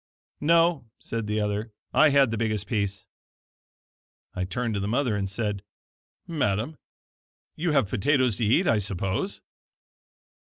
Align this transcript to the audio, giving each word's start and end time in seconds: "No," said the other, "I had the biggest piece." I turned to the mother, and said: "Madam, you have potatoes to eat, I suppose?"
"No," 0.39 0.89
said 0.97 1.27
the 1.27 1.39
other, 1.39 1.73
"I 1.93 2.09
had 2.09 2.31
the 2.31 2.37
biggest 2.39 2.65
piece." 2.65 3.05
I 4.33 4.45
turned 4.45 4.73
to 4.73 4.79
the 4.79 4.87
mother, 4.87 5.15
and 5.15 5.29
said: 5.29 5.61
"Madam, 6.25 6.79
you 7.55 7.73
have 7.73 7.87
potatoes 7.89 8.35
to 8.37 8.45
eat, 8.45 8.65
I 8.67 8.79
suppose?" 8.79 9.41